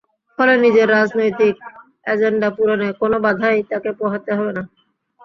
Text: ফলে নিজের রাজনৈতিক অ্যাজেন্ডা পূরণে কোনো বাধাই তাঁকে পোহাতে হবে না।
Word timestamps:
ফলে 0.39 0.53
নিজের 0.63 0.87
রাজনৈতিক 0.91 1.55
অ্যাজেন্ডা 2.05 2.49
পূরণে 2.55 2.87
কোনো 3.01 3.17
বাধাই 3.25 3.57
তাঁকে 3.69 3.91
পোহাতে 3.99 4.31
হবে 4.37 4.51
না। 4.57 4.63